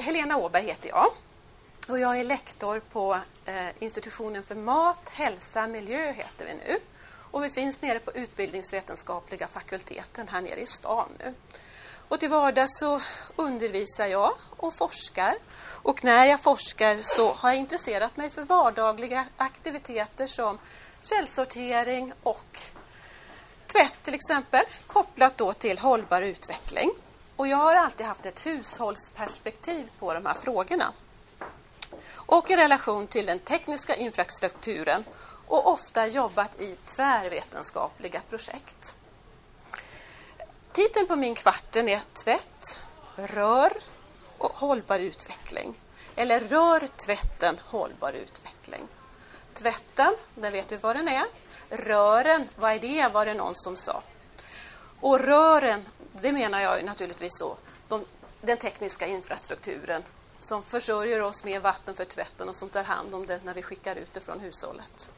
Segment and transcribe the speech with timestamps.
[0.00, 1.12] Helena Åberg heter jag
[1.88, 6.78] och jag är lektor på eh, institutionen för mat, hälsa, miljö heter vi nu.
[7.30, 11.34] Och vi finns nere på utbildningsvetenskapliga fakulteten här nere i stan nu.
[12.08, 13.00] Och till vardags så
[13.36, 15.34] undervisar jag och forskar.
[15.82, 20.58] Och när jag forskar så har jag intresserat mig för vardagliga aktiviteter som
[21.02, 22.60] källsortering och
[23.66, 26.90] tvätt till exempel, kopplat då till hållbar utveckling.
[27.38, 30.92] Och jag har alltid haft ett hushållsperspektiv på de här frågorna.
[32.14, 35.04] Och i relation till den tekniska infrastrukturen
[35.46, 38.96] och ofta jobbat i tvärvetenskapliga projekt.
[40.72, 42.78] Titeln på min kvarten är Tvätt,
[43.16, 43.72] rör
[44.38, 45.74] och hållbar utveckling.
[46.16, 48.88] Eller Rör tvätten hållbar utveckling.
[49.54, 51.24] Tvätten, där vet du vad den är.
[51.70, 54.02] Rören, vad är det, var det någon som sa.
[55.00, 57.56] Och rören, det menar jag naturligtvis så,
[57.88, 58.04] de,
[58.40, 60.02] den tekniska infrastrukturen
[60.38, 63.62] som försörjer oss med vatten för tvätten och som tar hand om det när vi
[63.62, 65.10] skickar ut det från hushållet.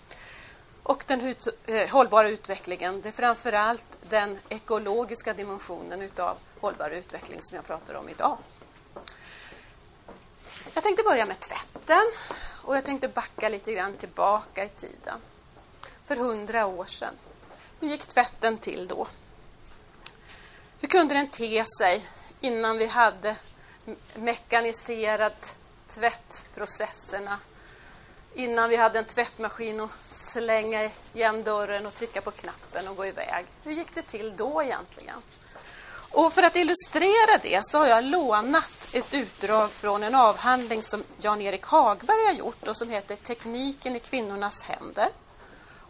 [0.82, 1.34] Och den
[1.66, 7.94] eh, hållbara utvecklingen, det är framförallt den ekologiska dimensionen utav hållbar utveckling som jag pratar
[7.94, 8.38] om idag.
[10.74, 12.04] Jag tänkte börja med tvätten
[12.64, 15.20] och jag tänkte backa lite grann tillbaka i tiden.
[16.04, 17.14] För hundra år sedan.
[17.80, 19.06] Hur gick tvätten till då?
[20.90, 22.06] Hur kunde den te sig
[22.40, 23.36] innan vi hade
[24.14, 25.56] mekaniserat
[25.88, 27.38] tvättprocesserna
[28.34, 33.06] innan vi hade en tvättmaskin och slänga igen dörren och trycka på knappen och gå
[33.06, 33.46] iväg.
[33.64, 35.16] Hur gick det till då egentligen?
[36.10, 41.04] Och för att illustrera det så har jag lånat ett utdrag från en avhandling som
[41.18, 45.08] Jan-Erik Hagberg har gjort och som heter Tekniken i kvinnornas händer.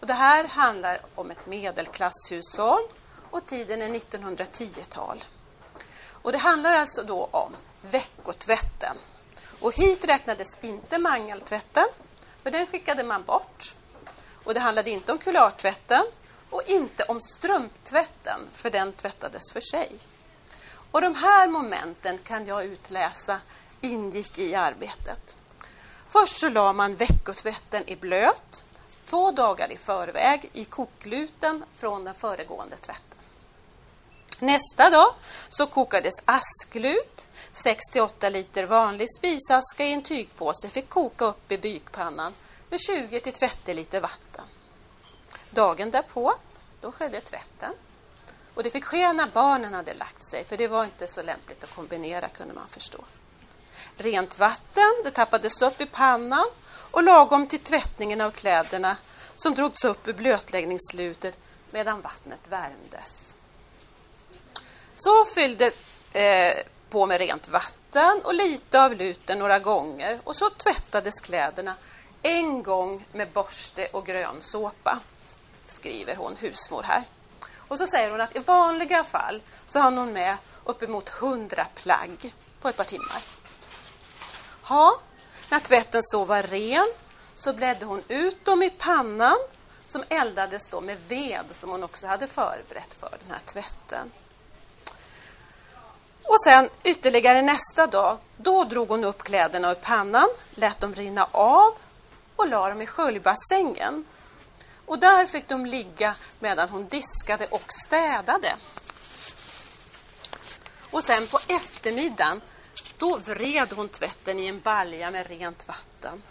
[0.00, 2.88] Och det här handlar om ett medelklasshushåll
[3.30, 5.24] och tiden är 1910-tal.
[6.22, 8.96] Och det handlar alltså då om veckotvätten.
[9.60, 11.86] Och hit räknades inte mangeltvätten,
[12.42, 13.74] för den skickade man bort.
[14.44, 16.04] Och det handlade inte om kulartvätten
[16.50, 19.90] och inte om strumptvätten, för den tvättades för sig.
[20.90, 23.40] Och de här momenten kan jag utläsa
[23.80, 25.36] ingick i arbetet.
[26.08, 28.64] Först så la man veckotvätten i blöt
[29.06, 33.09] två dagar i förväg i kokluten från den föregående tvätten.
[34.40, 35.14] Nästa dag
[35.48, 37.28] så kokades asklut.
[37.52, 42.34] 68 liter vanlig spisaska i en tygpåse fick koka upp i bykpannan
[42.70, 44.44] med 20 till 30 liter vatten.
[45.50, 46.34] Dagen därpå,
[46.80, 47.74] då skedde tvätten.
[48.54, 51.64] Och det fick ske när barnen hade lagt sig, för det var inte så lämpligt
[51.64, 53.04] att kombinera kunde man förstå.
[53.96, 56.46] Rent vatten, det tappades upp i pannan
[56.90, 58.96] och lagom till tvättningen av kläderna
[59.36, 61.38] som drogs upp ur blötläggningsslutet
[61.70, 63.34] medan vattnet värmdes.
[65.02, 66.56] Så fylldes eh,
[66.90, 71.74] på med rent vatten och lite av luten några gånger och så tvättades kläderna
[72.22, 75.00] en gång med borste och grönsåpa,
[75.66, 77.02] skriver hon, husmor här.
[77.56, 82.34] Och så säger hon att i vanliga fall så har hon med uppemot hundra plagg
[82.60, 83.22] på ett par timmar.
[84.68, 85.00] Ja,
[85.50, 86.86] när tvätten så var ren
[87.34, 89.38] så blädde hon ut dem i pannan
[89.88, 94.10] som eldades då med ved som hon också hade förberett för den här tvätten.
[96.30, 101.28] Och sen ytterligare nästa dag, då drog hon upp kläderna ur pannan, lät dem rinna
[101.32, 101.72] av
[102.36, 104.04] och la dem i sköljbassängen.
[104.86, 108.56] Och där fick de ligga medan hon diskade och städade.
[110.90, 112.40] Och sen på eftermiddagen,
[112.98, 116.22] då vred hon tvätten i en balja med rent vatten.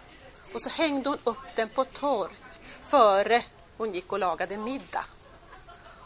[0.54, 3.44] Och så hängde hon upp den på tork före
[3.78, 5.06] hon gick och lagade middag.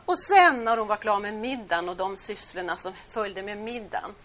[0.06, 4.16] Och sen när hon var klar med middagen och de sysslorna som följde med middagen,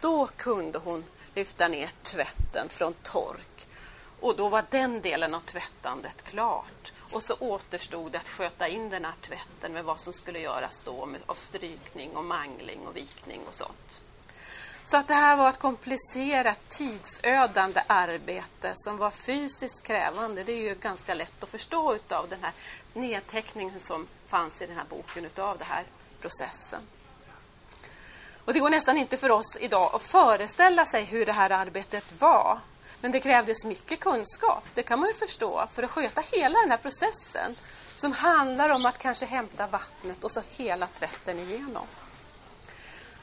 [0.00, 1.04] då kunde hon
[1.34, 3.68] lyfta ner tvätten från tork.
[4.20, 6.92] Och då var den delen av tvättandet klart.
[7.12, 10.82] Och så återstod det att sköta in den här tvätten med vad som skulle göras
[10.84, 14.02] då med, av strykning och mangling och vikning och sånt.
[14.86, 20.44] Så att det här var ett komplicerat, tidsödande arbete som var fysiskt krävande.
[20.44, 22.52] Det är ju ganska lätt att förstå av den här
[22.94, 25.84] nedteckningen som fanns i den här boken utav den här
[26.20, 26.80] processen.
[28.44, 32.04] Och det går nästan inte för oss idag att föreställa sig hur det här arbetet
[32.18, 32.58] var.
[33.00, 36.70] Men det krävdes mycket kunskap, det kan man ju förstå, för att sköta hela den
[36.70, 37.56] här processen
[37.94, 41.86] som handlar om att kanske hämta vattnet och så hela tvätten igenom.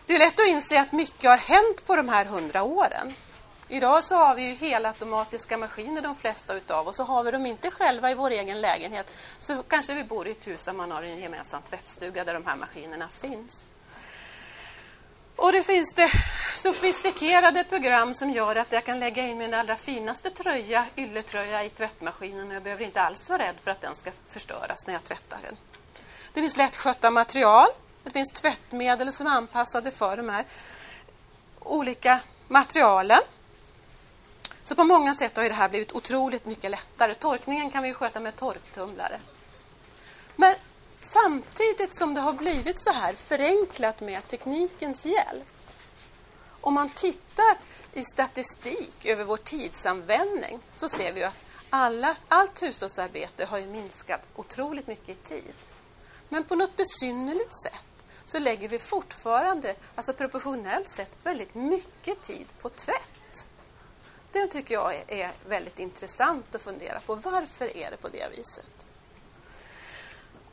[0.05, 3.13] Det är lätt att inse att mycket har hänt på de här hundra åren.
[3.67, 7.00] Idag så har vi ju helautomatiska maskiner de flesta utav oss.
[7.00, 10.31] och har vi dem inte själva i vår egen lägenhet så kanske vi bor i
[10.31, 13.71] ett hus där man har en gemensam tvättstuga där de här maskinerna finns.
[15.35, 16.11] Och det finns det
[16.56, 21.69] sofistikerade program som gör att jag kan lägga in min allra finaste tröja, ylletröja, i
[21.69, 25.03] tvättmaskinen och jag behöver inte alls vara rädd för att den ska förstöras när jag
[25.03, 25.57] tvättar den.
[26.33, 27.67] Det finns lättskötta material.
[28.03, 30.45] Det finns tvättmedel som är anpassade för de här
[31.59, 33.21] olika materialen.
[34.63, 37.13] Så på många sätt har det här blivit otroligt mycket lättare.
[37.13, 39.19] Torkningen kan vi sköta med torktumlare.
[40.35, 40.55] Men
[41.01, 45.47] samtidigt som det har blivit så här förenklat med teknikens hjälp.
[46.61, 47.57] Om man tittar
[47.94, 51.33] i statistik över vår tidsanvändning så ser vi att
[51.69, 55.53] alla, allt hushållsarbete har minskat otroligt mycket i tid.
[56.29, 57.93] Men på något besynnerligt sätt
[58.25, 63.47] så lägger vi fortfarande, alltså proportionellt sett, väldigt mycket tid på tvätt.
[64.31, 67.15] Det tycker jag är, väldigt intressant att fundera på.
[67.15, 68.65] Varför är det på det viset?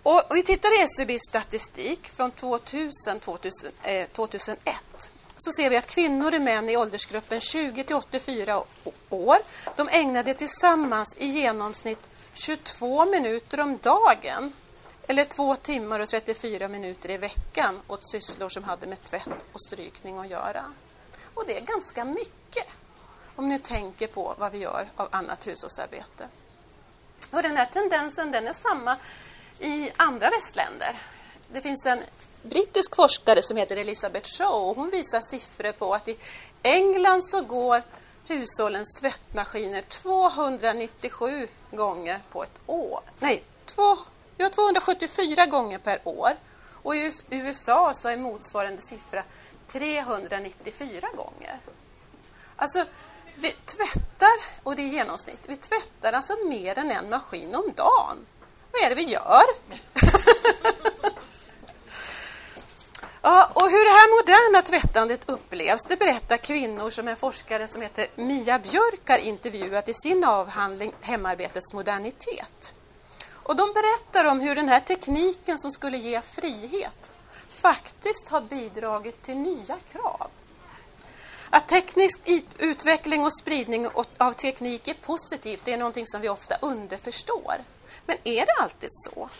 [0.02, 4.75] Och vi tittar i SCBs statistik från 2000, 2000 eh, 2001
[5.37, 8.62] så ser vi att kvinnor och män i åldersgruppen 20 till 84
[9.11, 9.37] år
[9.76, 14.52] de ägnade tillsammans i genomsnitt 22 minuter om dagen
[15.11, 19.62] eller 2 timmar och 34 minuter i veckan åt sysslor som hade med tvätt och
[19.62, 20.73] strykning att göra.
[21.35, 22.67] Och det är ganska mycket
[23.37, 26.29] om ni tänker på vad vi gör av annat hushållsarbete.
[27.31, 28.97] Och den här tendensen den är samma
[29.59, 30.97] i andra västländer.
[31.53, 32.03] Det finns en
[32.43, 34.75] brittisk forskare som heter Elisabeth Shaw.
[34.77, 36.17] Hon visar siffror på att i
[36.63, 37.83] England så går
[38.27, 43.01] hushållens tvättmaskiner 297 gånger på ett år.
[43.19, 43.99] Nej, två,
[44.41, 46.31] vi har 274 gånger per år.
[46.83, 49.23] Och i USA så är motsvarande siffra
[49.69, 51.61] 394 gånger.
[52.57, 52.85] Alltså,
[53.35, 58.27] vi tvättar, och det är genomsnitt, vi tvättar alltså mer än en maskin om dagen.
[58.73, 59.43] Vad är det vi gör?
[63.23, 67.83] ja, och hur det här moderna tvättandet upplevs det berättar kvinnor som en forskare som
[67.83, 72.75] heter Mia Björk har intervjuat i sin avhandling Hemarbetets modernitet.
[73.43, 77.11] Och de berättar om hur den här tekniken som skulle ge frihet
[77.49, 80.31] faktiskt har bidragit till nya krav.
[81.51, 82.21] Att teknisk
[82.59, 83.89] utveckling och spridning
[84.19, 87.55] av teknik är positivt det är någonting som vi ofta underförstår.
[88.07, 89.31] Men är det alltid så?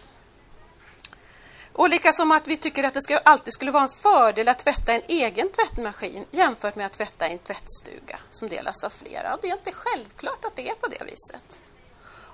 [1.73, 4.93] Och som att vi tycker att det ska, alltid skulle vara en fördel att tvätta
[4.93, 9.35] en egen tvättmaskin jämfört med att tvätta en tvättstuga som delas av flera.
[9.35, 11.61] Och det är inte självklart att det är på det viset.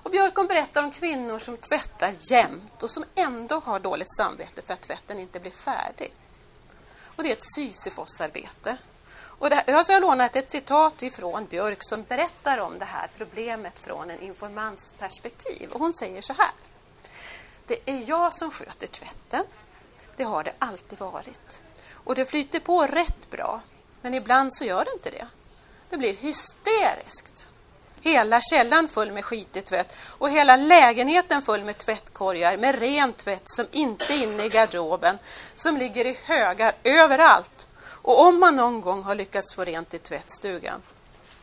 [0.07, 4.73] Och Björkon berättar om kvinnor som tvättar jämt och som ändå har dåligt samvete för
[4.73, 6.13] att tvätten inte blir färdig.
[7.15, 8.77] Och det är ett Sisyfosarbete.
[9.15, 13.09] Och det, alltså jag har lånat ett citat ifrån Björk som berättar om det här
[13.17, 15.71] problemet från en informantsperspektiv.
[15.71, 16.51] Och hon säger så här.
[17.65, 19.43] Det är jag som sköter tvätten.
[20.15, 21.63] Det har det alltid varit.
[21.91, 23.61] Och det flyter på rätt bra.
[24.01, 25.27] Men ibland så gör det inte det.
[25.89, 27.49] Det blir hysteriskt.
[28.01, 33.43] Hela källan full med skitig tvätt och hela lägenheten full med tvättkorgar med ren tvätt
[33.45, 35.17] som inte är inne i garderoben,
[35.55, 37.67] som ligger i högar överallt
[38.07, 40.81] och om man någon gång har lyckats få rent i tvättstugan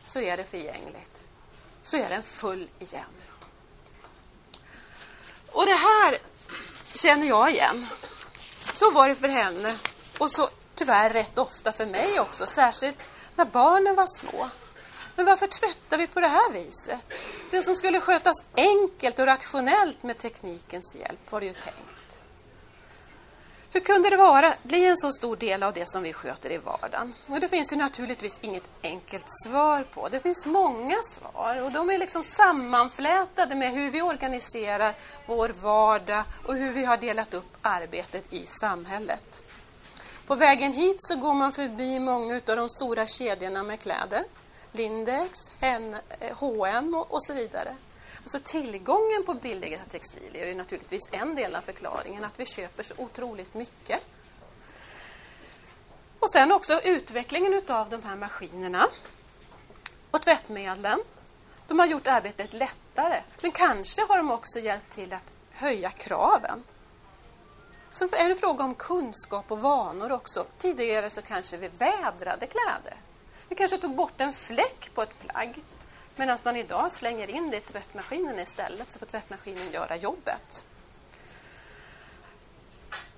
[0.03, 1.23] så är det förgängligt.
[1.83, 3.03] Så är den full igen.
[5.51, 6.17] Och det här
[6.95, 7.87] känner jag igen.
[8.73, 9.75] Så var det för henne
[10.17, 12.97] och så tyvärr rätt ofta för mig också, särskilt
[13.35, 14.49] när barnen var små.
[15.15, 17.13] Men varför tvättar vi på det här viset?
[17.51, 21.95] Det som skulle skötas enkelt och rationellt med teknikens hjälp var det ju tänkt.
[23.75, 26.57] Hur kunde det vara, bli en så stor del av det som vi sköter i
[26.57, 27.13] vardagen?
[27.27, 30.09] Och det finns ju naturligtvis inget enkelt svar på.
[30.09, 34.93] Det finns många svar och de är liksom sammanflätade med hur vi organiserar
[35.25, 39.43] vår vardag och hur vi har delat upp arbetet i samhället.
[40.27, 44.23] På vägen hit så går man förbi många av de stora kedjorna med kläder.
[44.75, 47.75] Lindex, eh, H&M och så vidare.
[48.23, 52.93] Alltså tillgången på billiga textilier är naturligtvis en del av förklaringen, att vi köper så
[52.97, 53.99] otroligt mycket.
[56.19, 58.87] Och sen också utvecklingen av de här maskinerna
[60.11, 60.99] och tvättmedlen.
[61.67, 66.63] De har gjort arbetet lättare, men kanske har de också hjälpt till att höja kraven.
[67.91, 70.45] Så är det fråga om kunskap och vanor också.
[70.59, 72.97] Tidigare så kanske vi vädrade kläder.
[73.49, 75.63] Vi kanske tog bort en fläck på ett plagg
[76.15, 80.63] Medan man idag slänger in det i tvättmaskinen istället så får tvättmaskinen göra jobbet.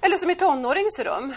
[0.02, 1.36] Eller som i tonåringsrum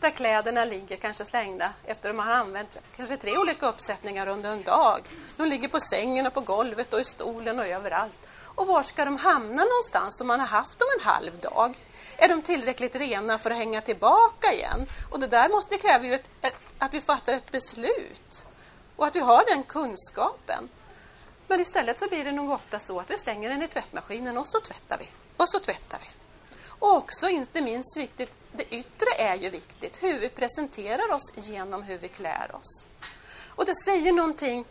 [0.00, 4.52] där kläderna ligger kanske slängda efter att de har använt kanske tre olika uppsättningar under
[4.52, 5.00] en dag.
[5.36, 8.23] De ligger på sängen och på golvet och i stolen och överallt.
[8.54, 11.78] Och var ska de hamna någonstans om man har haft dem en halv dag?
[12.16, 14.86] Är de tillräckligt rena för att hänga tillbaka igen?
[15.10, 18.46] Och det där måste, det kräver ju ett, ett, att vi fattar ett beslut
[18.96, 20.68] och att vi har den kunskapen.
[21.48, 24.46] Men istället så blir det nog ofta så att vi slänger den i tvättmaskinen och
[24.46, 25.08] så tvättar vi.
[25.36, 26.06] Och så tvättar vi.
[26.66, 30.02] Och också, inte minst viktigt, det yttre är ju viktigt.
[30.02, 32.88] Hur vi presenterar oss genom hur vi klär oss.
[33.48, 34.64] Och det säger någonting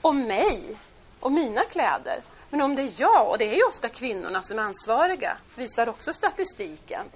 [0.00, 0.76] om mig
[1.20, 2.22] och mina kläder.
[2.52, 5.88] Men om det är jag, och det är ju ofta kvinnorna som är ansvariga, visar
[5.88, 7.06] också statistiken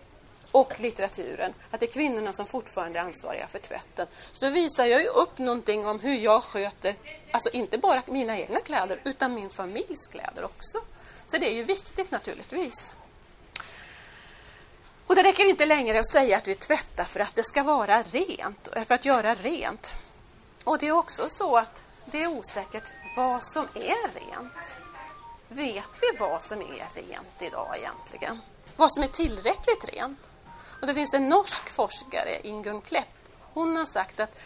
[0.51, 4.07] och litteraturen att det är kvinnorna som fortfarande är ansvariga för tvätten.
[4.33, 6.95] Så visar jag ju upp någonting om hur jag sköter,
[7.31, 10.79] alltså inte bara mina egna kläder utan min familjs kläder också.
[11.27, 12.97] Så det är ju viktigt naturligtvis.
[15.07, 18.03] Och det räcker inte längre att säga att vi tvättar för att det ska vara
[18.03, 19.95] rent, för att göra rent.
[20.65, 24.79] Och det är också så att det är osäkert vad som är rent.
[25.49, 28.41] Vet vi vad som är rent idag egentligen?
[28.77, 30.19] Vad som är tillräckligt rent?
[30.81, 33.09] Och det finns en norsk forskare, Ingun Klepp,
[33.53, 34.39] hon har sagt att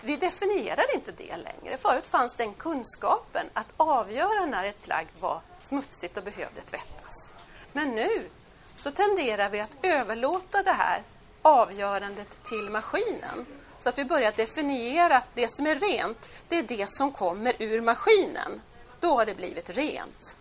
[0.00, 1.76] vi definierar inte det längre.
[1.78, 7.34] Förut fanns den kunskapen att avgöra när ett plagg var smutsigt och behövde tvättas.
[7.72, 8.28] Men nu
[8.76, 11.02] så tenderar vi att överlåta det här
[11.42, 13.46] avgörandet till maskinen.
[13.78, 17.80] Så att vi börjar definiera det som är rent, det är det som kommer ur
[17.80, 18.60] maskinen.
[19.00, 20.36] Då har det blivit rent.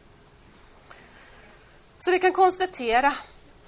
[1.98, 3.14] Så vi kan konstatera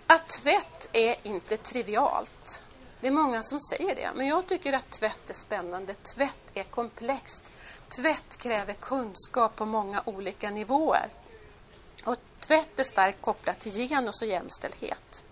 [0.08, 2.62] att tvätt är inte trivialt.
[3.02, 5.94] Det är många som säger det, men jag tycker att tvätt är spännande.
[5.94, 7.52] Tvätt är komplext.
[7.98, 11.10] Tvätt kräver kunskap på många olika nivåer.
[12.04, 15.24] Och tvätt är starkt kopplat till genus och jämställdhet.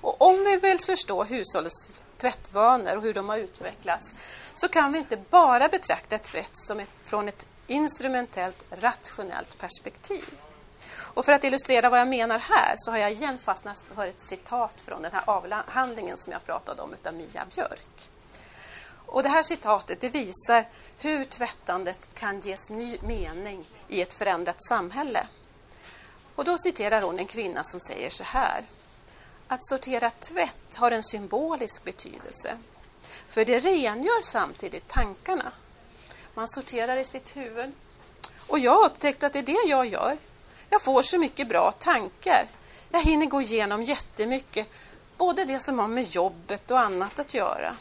[0.00, 4.14] Och om vi vill förstå hushållets tvättvanor och hur de har utvecklats
[4.54, 10.38] så kan vi inte bara betrakta tvätt som ett, från ett instrumentellt, rationellt perspektiv.
[11.14, 14.20] Och för att illustrera vad jag menar här så har jag igen fastnat för ett
[14.20, 18.10] citat från den här avhandlingen som jag pratade om utav Mia Björk.
[19.06, 24.62] Och det här citatet det visar hur tvättandet kan ges ny mening i ett förändrat
[24.62, 25.26] samhälle.
[26.34, 28.64] Och då citerar hon en kvinna som säger så här.
[29.48, 32.58] Att sortera tvätt har en symbolisk betydelse.
[33.28, 35.52] För det rengör samtidigt tankarna.
[36.38, 37.72] Man sorterar i sitt huvud.
[38.46, 40.18] Och jag har upptäckt att det är det jag gör.
[40.70, 42.48] Jag får så mycket bra tankar.
[42.90, 44.68] Jag hinner gå igenom jättemycket,
[45.16, 47.76] både det som har med jobbet och annat att göra.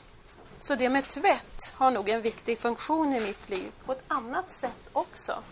[0.60, 4.52] Så det med tvätt har nog en viktig funktion i mitt liv på ett annat
[4.52, 5.44] sätt också.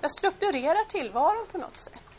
[0.00, 2.13] Jag strukturerar tillvaron på något sätt.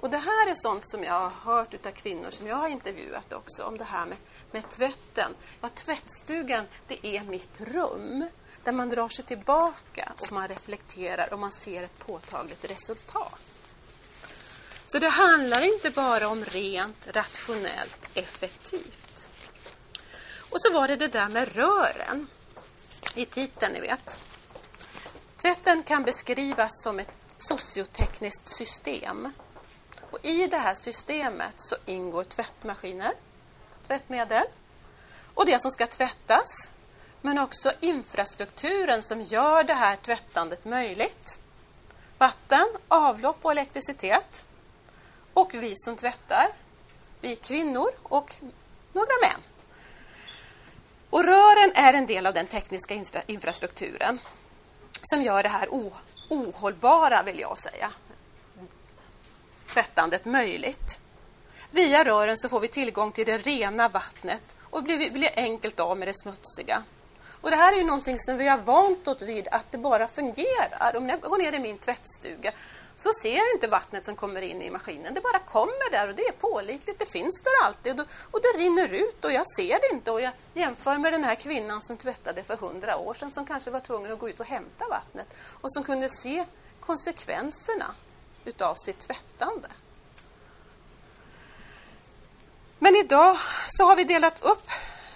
[0.00, 3.32] Och Det här är sånt som jag har hört av kvinnor som jag har intervjuat
[3.32, 4.18] också om det här med,
[4.50, 5.34] med tvätten.
[5.60, 8.28] Ja, tvättstugan, det är mitt rum
[8.64, 13.40] där man drar sig tillbaka och man reflekterar och man ser ett påtagligt resultat.
[14.86, 19.30] Så det handlar inte bara om rent, rationellt, effektivt.
[20.50, 22.26] Och så var det det där med rören
[23.14, 24.18] i titeln, ni vet.
[25.36, 29.32] Tvätten kan beskrivas som ett sociotekniskt system.
[30.16, 33.12] Och I det här systemet så ingår tvättmaskiner,
[33.86, 34.44] tvättmedel
[35.34, 36.72] och det som ska tvättas
[37.20, 41.38] men också infrastrukturen som gör det här tvättandet möjligt.
[42.18, 44.44] Vatten, avlopp och elektricitet.
[45.32, 46.48] Och vi som tvättar,
[47.20, 48.34] vi kvinnor och
[48.92, 49.40] några män.
[51.10, 54.18] Och rören är en del av den tekniska infrastrukturen
[55.02, 55.68] som gör det här
[56.28, 57.92] ohållbara, vill jag säga,
[59.76, 61.00] tvättandet möjligt.
[61.70, 65.98] Via rören så får vi tillgång till det rena vattnet och blir, blir enkelt av
[65.98, 66.82] med det smutsiga.
[67.40, 70.08] Och Det här är ju någonting som vi har vant oss vid att det bara
[70.08, 70.96] fungerar.
[70.96, 72.52] Om jag går ner i min tvättstuga
[72.96, 75.14] så ser jag inte vattnet som kommer in i maskinen.
[75.14, 76.98] Det bara kommer där och det är pålitligt.
[76.98, 80.10] Det finns där alltid och, och det rinner ut och jag ser det inte.
[80.10, 83.70] Och jag jämför med den här kvinnan som tvättade för hundra år sedan som kanske
[83.70, 85.26] var tvungen att gå ut och hämta vattnet
[85.60, 86.44] och som kunde se
[86.80, 87.94] konsekvenserna
[88.46, 89.68] utav sitt tvättande.
[92.78, 93.36] Men idag
[93.66, 94.70] så har vi delat upp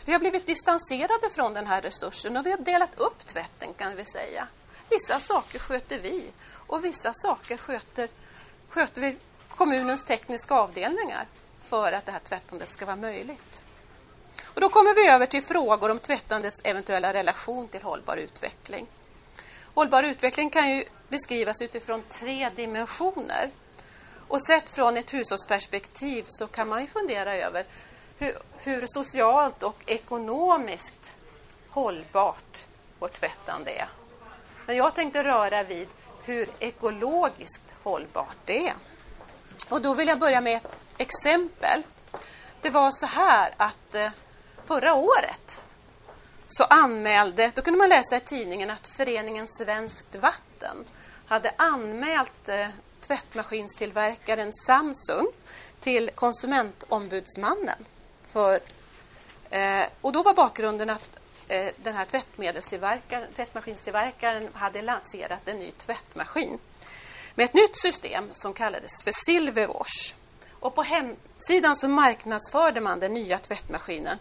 [0.05, 3.97] vi har blivit distanserade från den här resursen och vi har delat upp tvätten kan
[3.97, 4.47] vi säga.
[4.89, 6.31] Vissa saker sköter vi
[6.67, 8.09] och vissa saker sköter,
[8.69, 9.17] sköter vi
[9.49, 11.27] kommunens tekniska avdelningar
[11.63, 13.63] för att det här tvättandet ska vara möjligt.
[14.55, 18.87] Och då kommer vi över till frågor om tvättandets eventuella relation till hållbar utveckling.
[19.75, 23.51] Hållbar utveckling kan ju beskrivas utifrån tre dimensioner.
[24.29, 27.65] Och sett från ett hushållsperspektiv så kan man ju fundera över
[28.19, 31.17] hur, hur socialt och ekonomiskt
[31.69, 32.65] hållbart
[32.99, 33.89] vårt tvättande är.
[34.67, 35.89] Men jag tänkte röra vid
[36.25, 38.75] hur ekologiskt hållbart det är.
[39.71, 41.83] Och då vill jag börja med ett exempel.
[42.61, 44.11] Det var så här att eh,
[44.65, 45.61] förra året
[46.47, 50.85] så anmälde, då kunde man läsa i tidningen att föreningen Svenskt Vatten
[51.31, 52.69] hade anmält eh,
[53.01, 55.27] tvättmaskinstillverkaren Samsung
[55.81, 57.85] till konsumentombudsmannen.
[58.33, 58.61] För,
[59.51, 61.09] eh, och då var bakgrunden att
[61.49, 66.59] eh, den här tvättmedelstillverkaren, tvättmaskinstillverkaren hade lanserat en ny tvättmaskin
[67.35, 70.15] med ett nytt system som kallades för Silverwash.
[70.51, 74.19] Och på hemsidan så marknadsförde man den nya tvättmaskinen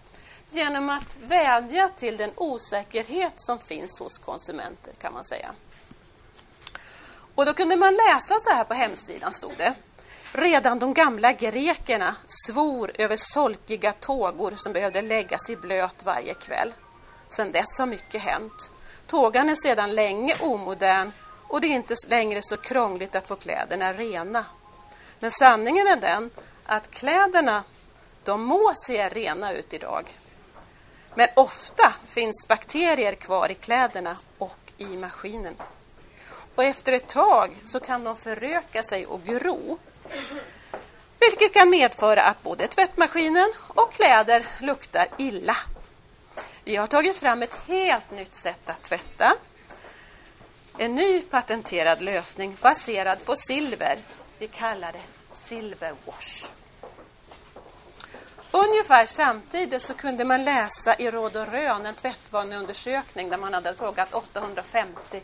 [0.49, 5.55] genom att vädja till den osäkerhet som finns hos konsumenter kan man säga.
[7.39, 9.73] Och då kunde man läsa så här på hemsidan stod det.
[10.31, 16.73] Redan de gamla grekerna svor över solkiga tågor som behövde läggas i blöt varje kväll.
[17.29, 18.71] Sedan dess har mycket hänt.
[19.07, 21.11] Tågan är sedan länge omodern
[21.47, 24.45] och det är inte längre så krångligt att få kläderna rena.
[25.19, 26.29] Men sanningen är den
[26.65, 27.63] att kläderna,
[28.23, 30.17] de må se rena ut idag.
[31.15, 35.55] Men ofta finns bakterier kvar i kläderna och i maskinen.
[36.59, 39.79] Och efter ett tag så kan de föröka sig och gro.
[41.19, 45.55] Vilket kan medföra att både tvättmaskinen och kläder luktar illa.
[46.63, 49.33] Vi har tagit fram ett helt nytt sätt att tvätta.
[50.77, 53.99] En ny patenterad lösning baserad på silver.
[54.39, 55.01] Vi kallar det
[55.33, 56.49] Silverwash.
[58.51, 63.73] Ungefär samtidigt så kunde man läsa i Råd och Rön en tvättvaneundersökning där man hade
[63.73, 65.21] frågat 850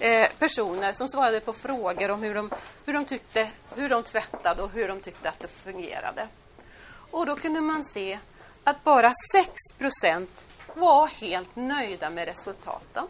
[0.00, 2.50] eh, personer som svarade på frågor om hur de,
[2.84, 6.28] hur, de tyckte, hur de tvättade och hur de tyckte att det fungerade.
[7.10, 8.18] Och då kunde man se
[8.64, 9.12] att bara
[9.78, 10.26] 6%
[10.74, 13.04] var helt nöjda med resultaten.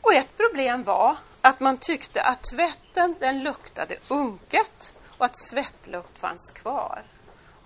[0.00, 6.18] Och ett problem var att man tyckte att tvätten den luktade unket och att svettlukt
[6.18, 7.02] fanns kvar.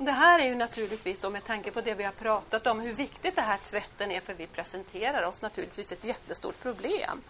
[0.03, 2.93] Det här är ju naturligtvis då med tanke på det vi har pratat om, hur
[2.93, 7.23] viktigt det här tvätten är för vi presenterar oss naturligtvis ett jättestort problem.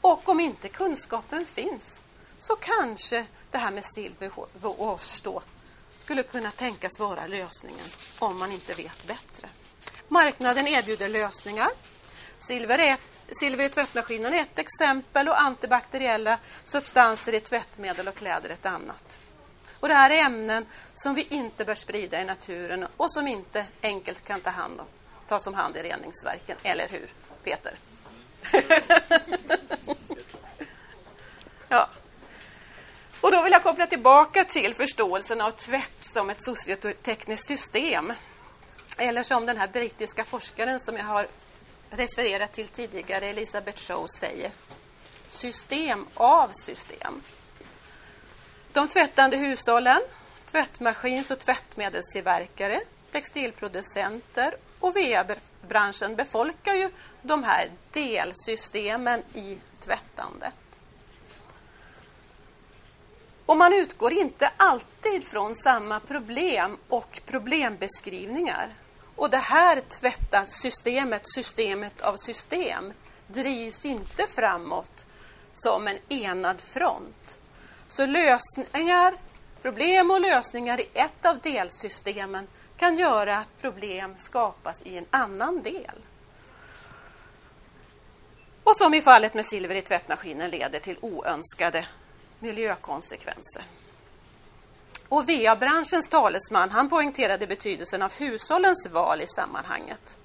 [0.00, 2.04] Och om inte kunskapen finns
[2.38, 5.42] så kanske det här med silverwash då
[5.98, 7.86] skulle kunna tänkas vara lösningen
[8.18, 9.48] om man inte vet bättre.
[10.08, 11.68] Marknaden erbjuder lösningar.
[12.38, 18.14] Silver, är ett, silver i tvättmaskinen är ett exempel och antibakteriella substanser i tvättmedel och
[18.14, 19.18] kläder ett annat.
[19.82, 23.66] Och det här är ämnen som vi inte bör sprida i naturen och som inte
[23.82, 24.86] enkelt kan ta hand om,
[25.26, 26.56] tas om hand i reningsverken.
[26.62, 27.08] Eller hur,
[27.44, 27.74] Peter?
[31.68, 31.88] ja.
[33.20, 38.12] Och då vill jag koppla tillbaka till förståelsen av tvätt som ett sociotekniskt system.
[38.98, 41.28] Eller som den här brittiska forskaren som jag har
[41.90, 44.50] refererat till tidigare, Elisabeth Shaw, säger.
[45.28, 47.22] System av system.
[48.72, 50.00] De tvättande hushållen,
[50.46, 52.80] tvättmaskins och tvättmedelstillverkare,
[53.12, 56.90] textilproducenter och va-branschen befolkar ju
[57.22, 60.54] de här delsystemen i tvättandet.
[63.46, 68.68] Och man utgår inte alltid från samma problem och problembeskrivningar.
[69.16, 72.92] Och det här tvätta systemet, systemet av system,
[73.26, 75.06] drivs inte framåt
[75.52, 77.38] som en enad front.
[77.92, 79.14] Så lösningar,
[79.62, 85.62] problem och lösningar i ett av delsystemen kan göra att problem skapas i en annan
[85.62, 85.94] del.
[88.64, 91.86] Och som i fallet med silver i tvättmaskinen leder till oönskade
[92.38, 93.62] miljökonsekvenser.
[95.08, 100.18] Och VA-branschens talesman han poängterade betydelsen av hushållens val i sammanhanget.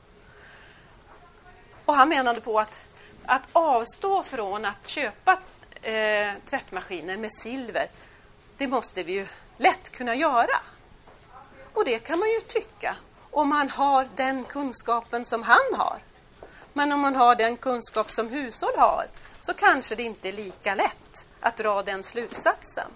[1.85, 2.79] Och han menade på att,
[3.25, 5.39] att avstå från att köpa
[5.87, 7.87] eh, tvättmaskiner med silver,
[8.57, 10.59] det måste vi ju lätt kunna göra.
[11.73, 12.95] Och det kan man ju tycka
[13.31, 15.97] om man har den kunskapen som han har.
[16.73, 19.05] Men om man har den kunskap som hushåll har
[19.41, 22.87] så kanske det inte är lika lätt att dra den slutsatsen.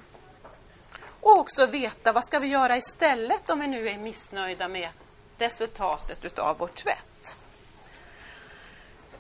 [1.21, 4.89] Och också veta vad ska vi göra istället om vi nu är missnöjda med
[5.37, 7.37] resultatet utav vår tvätt.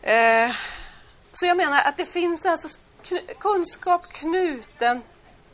[0.01, 0.55] Eh,
[1.33, 2.79] så jag menar att det finns alltså
[3.39, 5.03] kunskap knuten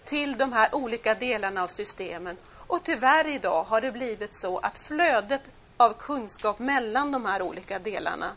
[0.06, 2.38] till de här olika delarna av systemen.
[2.68, 5.42] Och tyvärr idag har det blivit så att flödet
[5.78, 8.32] av kunskap mellan de här olika delarna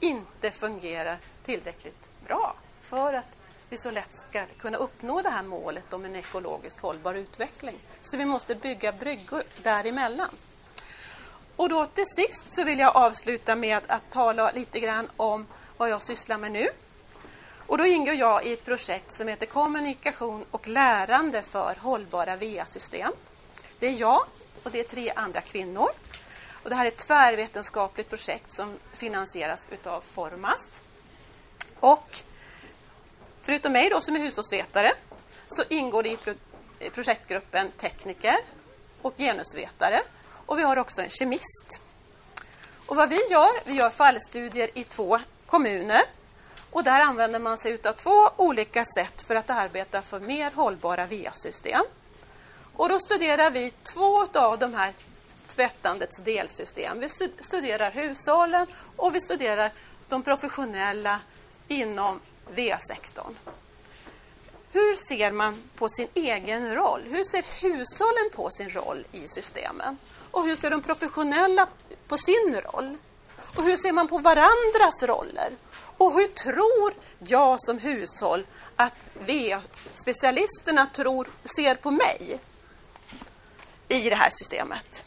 [0.00, 3.36] inte fungerar tillräckligt bra för att
[3.68, 7.78] vi så lätt ska kunna uppnå det här målet om en ekologiskt hållbar utveckling.
[8.02, 10.30] Så vi måste bygga bryggor däremellan.
[11.56, 15.90] Och då till sist så vill jag avsluta med att tala lite grann om vad
[15.90, 16.68] jag sysslar med nu.
[17.66, 23.12] Och då ingår jag i ett projekt som heter Kommunikation och lärande för hållbara VA-system.
[23.78, 24.20] Det är jag
[24.62, 25.88] och det är tre andra kvinnor.
[26.62, 30.82] Och det här är ett tvärvetenskapligt projekt som finansieras utav Formas.
[31.80, 32.18] Och
[33.42, 34.92] förutom mig då som är hushållsvetare
[35.46, 38.36] så ingår det i projektgruppen tekniker
[39.02, 40.02] och genusvetare.
[40.46, 41.80] Och vi har också en kemist.
[42.86, 46.02] Och vad vi gör, vi gör fallstudier i två kommuner.
[46.70, 51.06] Och där använder man sig av två olika sätt för att arbeta för mer hållbara
[51.06, 51.84] VA-system.
[52.76, 54.92] Och då studerar vi två av de här
[55.46, 57.00] tvättandets delsystem.
[57.00, 57.08] Vi
[57.40, 59.72] studerar hushållen och vi studerar
[60.08, 61.20] de professionella
[61.68, 62.20] inom
[62.56, 63.36] VA-sektorn.
[64.72, 67.02] Hur ser man på sin egen roll?
[67.04, 69.98] Hur ser hushållen på sin roll i systemen?
[70.30, 71.68] Och hur ser de professionella
[72.08, 72.96] på sin roll?
[73.56, 75.52] Och hur ser man på varandras roller?
[75.96, 78.94] Och hur tror jag som hushåll att
[79.26, 82.40] VA-specialisterna tror, ser på mig
[83.88, 85.04] i det här systemet?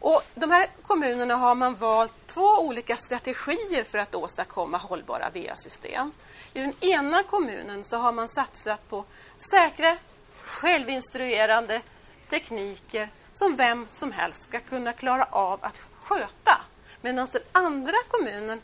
[0.00, 6.12] Och de här kommunerna har man valt två olika strategier för att åstadkomma hållbara VA-system.
[6.54, 9.04] I den ena kommunen så har man satsat på
[9.36, 9.96] säkra,
[10.42, 11.82] självinstruerande
[12.30, 16.60] tekniker som vem som helst ska kunna klara av att sköta.
[17.00, 18.60] Medan den andra kommunen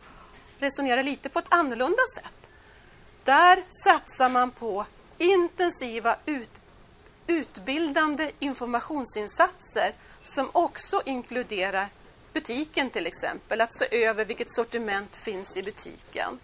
[0.58, 2.50] resonerar lite på ett annorlunda sätt.
[3.24, 4.86] Där satsar man på
[5.18, 6.50] intensiva ut,
[7.26, 11.88] utbildande informationsinsatser som också inkluderar
[12.32, 13.60] butiken till exempel.
[13.60, 16.38] Att se över vilket sortiment finns i butiken.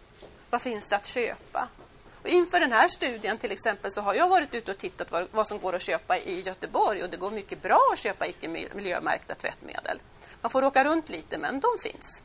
[0.51, 1.68] Vad finns det att köpa?
[2.23, 5.27] Och inför den här studien till exempel så har jag varit ute och tittat vad,
[5.31, 8.49] vad som går att köpa i Göteborg och det går mycket bra att köpa icke
[8.49, 10.01] miljömärkta tvättmedel.
[10.40, 12.23] Man får åka runt lite men de finns.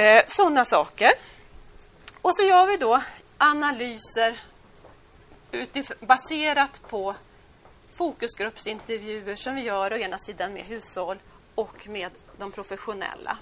[0.00, 1.12] Eh, Sådana saker.
[2.22, 3.02] Och så gör vi då
[3.38, 4.40] analyser
[6.00, 7.14] baserat på
[7.92, 11.18] fokusgruppsintervjuer som vi gör å ena sidan med hushåll
[11.54, 13.38] och med de professionella.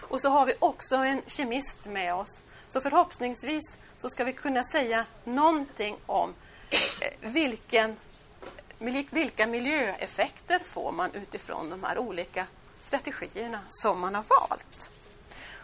[0.00, 2.42] Och så har vi också en kemist med oss.
[2.68, 6.34] Så förhoppningsvis så ska vi kunna säga någonting om
[6.70, 7.96] eh, vilken,
[9.10, 12.46] vilka miljöeffekter får man utifrån de här olika
[12.80, 14.90] strategierna som man har valt.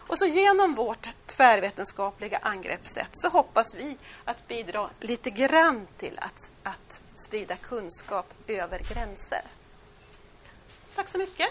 [0.09, 6.51] Och så genom vårt tvärvetenskapliga angreppssätt så hoppas vi att bidra lite grann till att,
[6.63, 9.41] att sprida kunskap över gränser.
[10.95, 11.49] Tack så mycket.